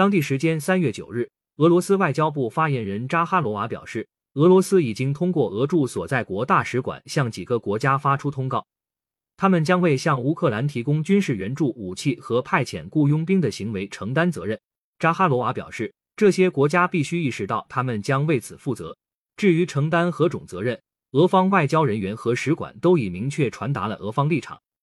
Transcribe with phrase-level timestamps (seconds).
[0.00, 1.28] 当地时间三月九日
[1.58, 8.66] 俄罗斯外交部发言人扎哈罗娃表示俄罗斯已经通过俄驻所在国大使馆向几个国家发出通告
[9.36, 14.58] 他们将为向乌克兰提供军事援助武器和派遣雇佣兵的行为承担责任。
[14.98, 18.96] 扎哈罗娃表示这些国家必须意识到他们将为此负责。
[19.36, 20.80] 至于承担何种责任
[21.10, 24.58] 俄方外交人员和使馆都已明确传达了俄方立场